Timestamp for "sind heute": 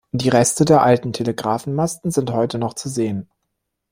2.09-2.57